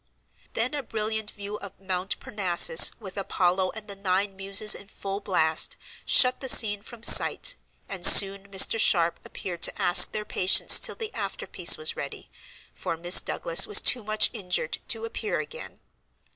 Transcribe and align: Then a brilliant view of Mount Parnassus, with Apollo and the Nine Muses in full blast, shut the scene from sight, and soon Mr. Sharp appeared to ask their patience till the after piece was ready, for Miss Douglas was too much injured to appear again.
Then 0.53 0.73
a 0.73 0.81
brilliant 0.81 1.29
view 1.29 1.57
of 1.59 1.79
Mount 1.79 2.19
Parnassus, 2.19 2.91
with 2.99 3.17
Apollo 3.19 3.69
and 3.75 3.87
the 3.87 3.95
Nine 3.95 4.35
Muses 4.35 4.73
in 4.73 4.87
full 4.87 5.19
blast, 5.19 5.77
shut 6.07 6.41
the 6.41 6.49
scene 6.49 6.81
from 6.81 7.03
sight, 7.03 7.53
and 7.87 8.03
soon 8.03 8.47
Mr. 8.49 8.79
Sharp 8.79 9.19
appeared 9.23 9.61
to 9.61 9.79
ask 9.79 10.11
their 10.11 10.25
patience 10.25 10.79
till 10.79 10.95
the 10.95 11.13
after 11.13 11.45
piece 11.45 11.77
was 11.77 11.95
ready, 11.95 12.31
for 12.73 12.97
Miss 12.97 13.19
Douglas 13.21 13.67
was 13.67 13.79
too 13.79 14.03
much 14.03 14.31
injured 14.33 14.79
to 14.87 15.05
appear 15.05 15.39
again. 15.39 15.79